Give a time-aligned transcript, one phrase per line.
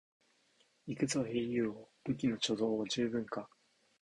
[0.87, 3.47] 行くぞ英雄王、武器の貯蔵は十分か？